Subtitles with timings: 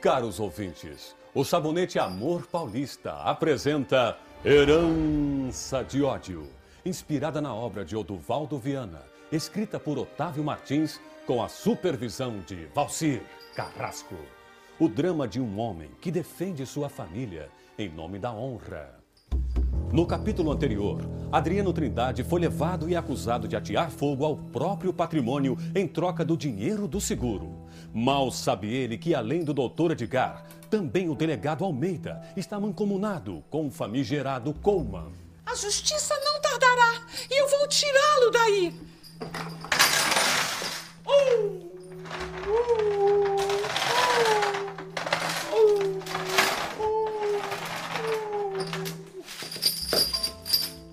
[0.00, 6.48] Caros ouvintes, o Sabonete Amor Paulista apresenta Herança de Ódio,
[6.86, 13.20] inspirada na obra de Oduvaldo Viana, escrita por Otávio Martins, com a supervisão de Valcir
[13.54, 14.16] Carrasco.
[14.78, 18.99] O drama de um homem que defende sua família em nome da honra.
[19.92, 25.58] No capítulo anterior, Adriano Trindade foi levado e acusado de atear fogo ao próprio patrimônio
[25.74, 27.66] em troca do dinheiro do seguro.
[27.92, 33.66] Mal sabe ele que, além do doutor Edgar, também o delegado Almeida está mancomunado com
[33.66, 35.10] o famigerado Coleman.
[35.44, 38.72] A justiça não tardará e eu vou tirá-lo daí.
[41.04, 41.59] Uh,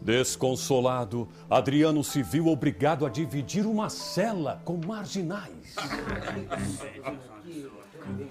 [0.07, 5.75] Desconsolado, Adriano se viu obrigado a dividir uma cela com marginais.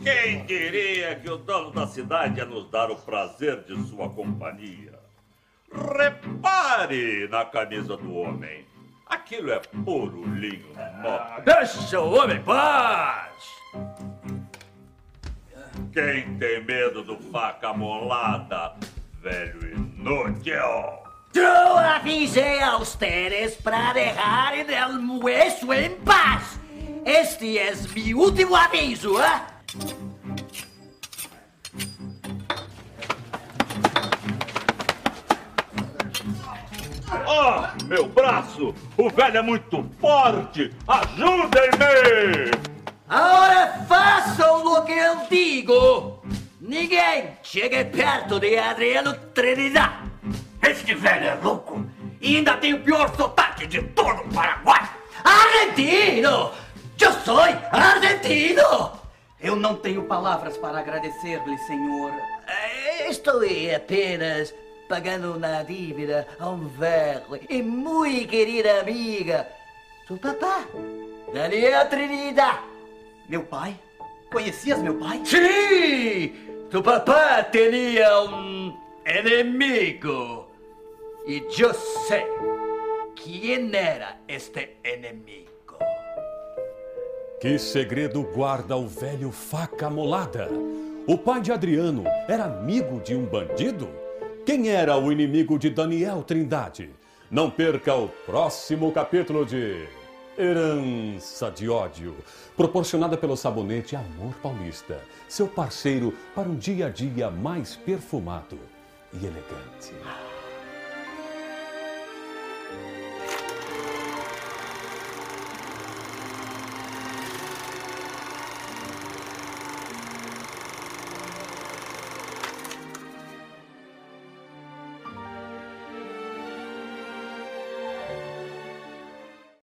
[0.03, 4.99] Quem diria que o dono da cidade ia nos dar o prazer de sua companhia?
[5.71, 8.65] Repare na camisa do homem.
[9.05, 10.73] Aquilo é puro linho.
[11.45, 13.35] Deixa o homem em paz!
[15.93, 18.77] Quem tem medo do faca molada,
[19.21, 21.06] velho inútil?
[21.37, 26.59] Yo avisé a ustedes para dejar el hueso en paz.
[27.05, 29.43] Este es mi último aviso, ¿eh?
[37.29, 38.75] Ah, meu braço!
[38.97, 40.73] O velho é muito forte!
[40.89, 42.51] Ajudem-me!
[43.11, 46.23] Ahora façam o que eu digo.
[46.63, 50.06] Ninguém chegue perto de Adriano Trinidad.
[50.63, 51.85] Este velho é louco
[52.21, 54.89] e ainda tem o pior sotaque de todo o Paraguai.
[55.25, 56.53] Argentino!
[57.01, 58.93] Eu sou argentino!
[59.41, 62.13] Eu não tenho palavras para agradecer-lhe, senhor.
[63.09, 63.43] Estou
[63.75, 64.55] apenas
[64.89, 69.47] pagando uma dívida a um velho e muito querida amiga.
[70.09, 70.65] Seu papá,
[71.33, 72.61] Daniel Trinidad.
[73.29, 73.77] Meu pai?
[74.33, 75.21] Conhecias meu pai?
[75.25, 76.33] Sim!
[76.71, 80.49] Tu papá tinha um inimigo.
[81.27, 82.25] E eu sei
[83.15, 85.79] quem era este inimigo.
[87.41, 90.49] Que segredo guarda o velho faca molada?
[91.07, 93.89] O pai de Adriano era amigo de um bandido?
[94.45, 96.91] Quem era o inimigo de Daniel Trindade?
[97.31, 99.87] Não perca o próximo capítulo de
[100.39, 102.17] Herança de Ódio,
[102.57, 108.59] proporcionada pelo sabonete Amor Paulista, seu parceiro para um dia a dia mais perfumado
[109.23, 110.36] e elegante.